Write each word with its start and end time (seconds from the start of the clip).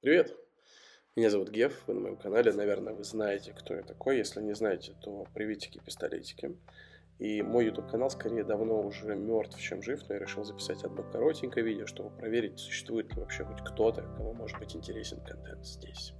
Привет! 0.00 0.34
Меня 1.14 1.28
зовут 1.28 1.50
Геф, 1.50 1.82
вы 1.86 1.92
на 1.92 2.00
моем 2.00 2.16
канале, 2.16 2.52
наверное, 2.52 2.94
вы 2.94 3.04
знаете, 3.04 3.52
кто 3.52 3.74
я 3.74 3.82
такой. 3.82 4.16
Если 4.16 4.40
не 4.40 4.54
знаете, 4.54 4.94
то 5.02 5.26
приветики-пистолетики. 5.34 6.56
И 7.18 7.42
мой 7.42 7.66
YouTube 7.66 7.90
канал 7.90 8.08
скорее 8.08 8.44
давно 8.44 8.80
уже 8.80 9.14
мертв, 9.14 9.60
чем 9.60 9.82
жив, 9.82 10.00
но 10.08 10.14
я 10.14 10.20
решил 10.20 10.44
записать 10.44 10.82
одно 10.84 11.02
коротенькое 11.02 11.66
видео, 11.66 11.86
чтобы 11.86 12.16
проверить, 12.16 12.58
существует 12.58 13.14
ли 13.14 13.20
вообще 13.20 13.44
хоть 13.44 13.60
кто-то, 13.60 14.00
кому 14.16 14.32
может 14.32 14.58
быть 14.58 14.74
интересен 14.74 15.20
контент 15.20 15.66
здесь. 15.66 16.14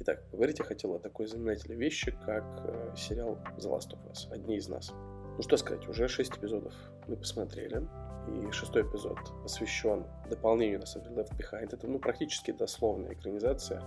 Итак, 0.00 0.24
поговорить 0.30 0.58
я 0.58 0.64
хотел 0.64 0.94
о 0.94 0.98
такой 0.98 1.26
знаменательной 1.26 1.76
вещи, 1.76 2.10
как 2.24 2.44
э, 2.64 2.94
сериал 2.96 3.38
The 3.58 3.70
Last 3.70 3.92
of 3.92 4.10
Us, 4.10 4.32
одни 4.32 4.56
из 4.56 4.68
нас. 4.68 4.90
Ну 5.36 5.42
что 5.42 5.56
сказать, 5.56 5.88
уже 5.88 6.08
6 6.08 6.38
эпизодов 6.38 6.74
мы 7.06 7.16
посмотрели, 7.16 7.86
и 8.28 8.50
шестой 8.52 8.82
эпизод 8.82 9.18
посвящен 9.42 10.04
дополнению, 10.28 10.80
на 10.80 10.86
самом 10.86 11.08
деле, 11.08 11.22
Left 11.22 11.36
Behind. 11.36 11.74
Это 11.74 11.86
ну, 11.86 11.98
практически 11.98 12.52
дословная 12.52 13.14
экранизация 13.14 13.82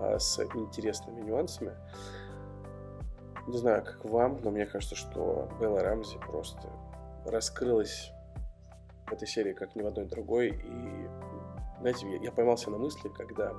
а, 0.00 0.18
с 0.18 0.38
интересными 0.54 1.20
нюансами. 1.20 1.72
Не 3.46 3.58
знаю, 3.58 3.84
как 3.84 4.04
вам, 4.04 4.40
но 4.42 4.50
мне 4.50 4.64
кажется, 4.64 4.94
что 4.94 5.50
Белла 5.60 5.82
Рамзи 5.82 6.18
просто 6.18 6.66
раскрылась 7.26 8.10
в 9.06 9.12
этой 9.12 9.28
серии 9.28 9.52
как 9.52 9.76
ни 9.76 9.82
в 9.82 9.86
одной 9.86 10.06
другой. 10.06 10.48
И, 10.48 11.08
знаете, 11.80 12.10
я, 12.10 12.22
я 12.22 12.32
поймался 12.32 12.70
на 12.70 12.78
мысли, 12.78 13.08
когда 13.10 13.52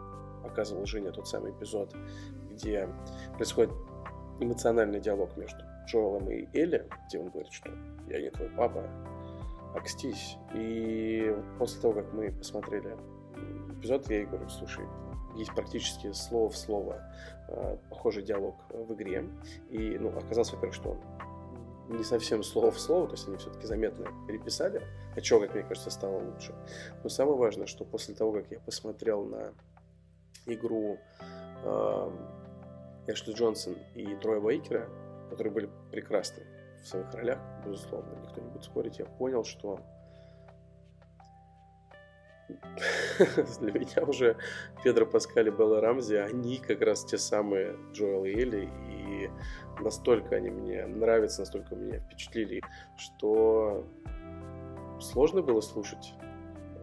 показывал 0.43 0.85
Женя 0.85 1.11
тот 1.11 1.27
самый 1.27 1.51
эпизод, 1.51 1.95
где 2.51 2.89
происходит 3.35 3.73
эмоциональный 4.39 4.99
диалог 4.99 5.37
между 5.37 5.64
Джоэлом 5.85 6.29
и 6.29 6.47
Элли, 6.57 6.87
где 7.07 7.19
он 7.19 7.29
говорит, 7.29 7.51
что 7.51 7.71
я 8.09 8.21
не 8.21 8.29
твой 8.29 8.49
папа, 8.49 8.83
окстись. 9.75 10.37
И 10.53 11.35
после 11.59 11.81
того, 11.81 11.93
как 11.93 12.13
мы 12.13 12.31
посмотрели 12.31 12.95
эпизод, 13.77 14.09
я 14.09 14.17
ей 14.17 14.25
говорю, 14.25 14.49
слушай, 14.49 14.85
есть 15.35 15.53
практически 15.53 16.11
слово 16.13 16.49
в 16.49 16.57
слово 16.57 17.01
э, 17.49 17.77
похожий 17.89 18.23
диалог 18.23 18.55
в 18.69 18.93
игре. 18.93 19.25
И, 19.69 19.97
ну, 19.99 20.09
оказалось, 20.09 20.51
во-первых, 20.51 20.73
что 20.73 20.91
он 20.91 21.97
не 21.97 22.03
совсем 22.03 22.41
слово 22.43 22.71
в 22.71 22.79
слово, 22.79 23.07
то 23.07 23.13
есть 23.13 23.27
они 23.27 23.37
все-таки 23.37 23.67
заметно 23.67 24.07
переписали, 24.27 24.81
а 25.15 25.21
чего, 25.21 25.41
как 25.41 25.53
мне 25.53 25.63
кажется, 25.63 25.91
стало 25.91 26.19
лучше. 26.19 26.53
Но 27.03 27.09
самое 27.09 27.37
важное, 27.37 27.67
что 27.67 27.85
после 27.85 28.15
того, 28.15 28.31
как 28.31 28.49
я 28.49 28.59
посмотрел 28.59 29.25
на 29.25 29.53
игру 30.47 30.97
э, 31.63 32.11
Эшли 33.07 33.33
Джонсон 33.33 33.75
и 33.93 34.15
Троя 34.15 34.39
Бейкера, 34.39 34.89
которые 35.29 35.53
были 35.53 35.69
прекрасны 35.91 36.43
в 36.81 36.87
своих 36.87 37.13
ролях, 37.13 37.39
безусловно, 37.65 38.15
никто 38.21 38.41
не 38.41 38.49
будет 38.49 38.63
спорить, 38.63 38.99
я 38.99 39.05
понял, 39.05 39.43
что 39.43 39.79
для 43.59 43.71
меня 43.71 44.03
уже 44.07 44.37
Педро 44.83 45.05
Паскаль 45.05 45.47
и 45.47 45.51
Белла 45.51 45.81
Рамзи, 45.81 46.15
они 46.15 46.57
как 46.57 46.81
раз 46.81 47.03
те 47.05 47.17
самые 47.17 47.75
Джоэл 47.93 48.25
и 48.25 48.31
Элли, 48.33 48.69
и 48.89 49.29
настолько 49.81 50.35
они 50.35 50.49
мне 50.49 50.85
нравятся, 50.85 51.41
настолько 51.41 51.75
меня 51.75 51.99
впечатлили, 51.99 52.61
что 52.97 53.85
сложно 54.99 55.41
было 55.41 55.61
слушать 55.61 56.13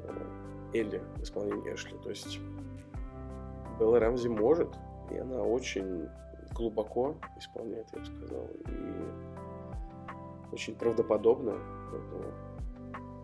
э, 0.05 0.79
Элли 0.79 1.03
в 1.17 1.23
исполнении 1.23 1.75
Эшли. 1.75 1.97
То 2.03 2.11
есть 2.11 2.41
Белла 3.79 4.01
Рамзи 4.01 4.29
может, 4.29 4.69
и 5.11 5.19
она 5.19 5.43
очень 5.43 6.09
глубоко 6.55 7.17
исполняет, 7.39 7.87
я 7.93 7.99
бы 8.01 8.05
сказал, 8.05 8.47
и 8.69 10.53
очень 10.53 10.75
правдоподобно. 10.77 11.59
Поэтому 11.91 12.25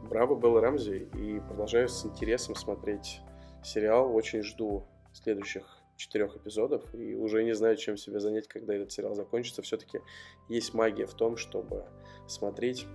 браво 0.09 0.35
Белла 0.39 0.61
Рамзи, 0.61 1.09
и 1.15 1.41
продолжаю 1.41 1.89
с 1.89 2.05
интересом 2.05 2.55
смотреть 2.55 3.21
сериал. 3.63 4.15
Очень 4.15 4.43
жду 4.43 4.85
следующих 5.13 5.79
четырех 5.97 6.37
эпизодов 6.37 6.95
и 6.95 7.15
уже 7.15 7.43
не 7.45 7.55
знаю, 7.55 7.77
чем 7.77 7.97
себя 7.97 8.21
занять, 8.21 8.47
когда 8.49 8.75
этот 8.75 8.93
сериал 8.93 9.15
закончится. 9.15 9.63
Все-таки 9.63 10.01
есть 10.49 10.73
магия 10.73 11.07
в 11.07 11.15
том, 11.15 11.37
чтобы 11.37 11.85
смотреть 12.27 12.87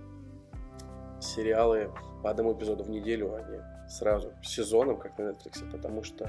сериалы 1.20 1.90
по 2.22 2.30
одному 2.30 2.54
эпизоду 2.54 2.84
в 2.84 2.90
неделю, 2.90 3.34
а 3.34 3.42
не 3.42 3.60
сразу 3.88 4.32
сезоном, 4.42 4.98
как 4.98 5.18
на 5.18 5.30
Netflix, 5.30 5.70
потому 5.70 6.02
что 6.02 6.24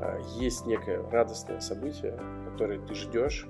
э, 0.00 0.20
есть 0.36 0.66
некое 0.66 1.02
радостное 1.10 1.60
событие, 1.60 2.18
которое 2.50 2.78
ты 2.80 2.94
ждешь, 2.94 3.46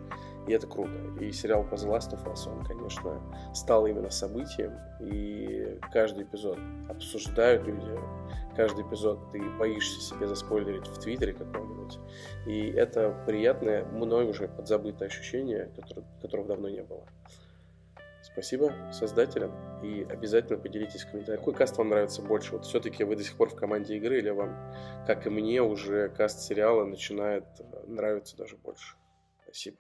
и 0.46 0.52
это 0.52 0.66
круто. 0.66 0.92
И 1.20 1.30
сериал 1.32 1.64
по 1.64 1.74
The 1.74 1.88
Last 1.88 2.12
of 2.12 2.24
Us, 2.24 2.48
он, 2.48 2.64
конечно, 2.64 3.20
стал 3.54 3.86
именно 3.86 4.10
событием, 4.10 4.72
и 5.00 5.78
каждый 5.92 6.24
эпизод 6.24 6.58
обсуждают 6.88 7.66
люди, 7.66 7.98
каждый 8.56 8.84
эпизод 8.84 9.30
ты 9.30 9.40
боишься 9.58 10.00
себе 10.00 10.26
заспойлерить 10.26 10.86
в 10.86 10.98
Твиттере 10.98 11.32
каком-нибудь. 11.32 11.98
И 12.46 12.70
это 12.70 13.16
приятное, 13.26 13.84
мной 13.84 14.28
уже 14.28 14.48
подзабытое 14.48 15.08
ощущение, 15.08 15.70
которое, 15.76 16.04
которого 16.20 16.48
давно 16.48 16.68
не 16.68 16.82
было. 16.82 17.04
Спасибо 18.22 18.72
создателям 18.92 19.52
и 19.82 20.04
обязательно 20.08 20.56
поделитесь 20.56 21.02
в 21.02 21.10
комментариях, 21.10 21.40
какой 21.40 21.54
каст 21.54 21.76
вам 21.76 21.88
нравится 21.88 22.22
больше. 22.22 22.52
Вот 22.52 22.64
все-таки 22.64 23.02
вы 23.02 23.16
до 23.16 23.24
сих 23.24 23.36
пор 23.36 23.50
в 23.50 23.56
команде 23.56 23.96
игры 23.96 24.18
или 24.18 24.30
вам, 24.30 24.74
как 25.06 25.26
и 25.26 25.30
мне, 25.30 25.60
уже 25.60 26.08
каст 26.08 26.40
сериала 26.40 26.84
начинает 26.84 27.44
э, 27.58 27.84
нравиться 27.88 28.36
даже 28.36 28.56
больше. 28.56 28.96
Спасибо. 29.42 29.78